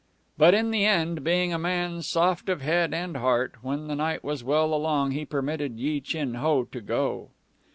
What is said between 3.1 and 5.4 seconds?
heart, when the night was well along he